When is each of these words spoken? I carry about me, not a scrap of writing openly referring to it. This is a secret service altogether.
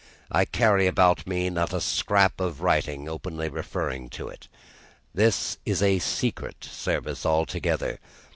I 0.31 0.45
carry 0.45 0.87
about 0.87 1.27
me, 1.27 1.51
not 1.51 1.73
a 1.73 1.79
scrap 1.79 2.39
of 2.41 2.61
writing 2.61 3.07
openly 3.07 3.49
referring 3.49 4.09
to 4.17 4.29
it. 4.29 4.47
This 5.13 5.59
is 5.63 5.83
a 5.83 5.99
secret 5.99 6.63
service 6.63 7.23
altogether. 7.23 7.99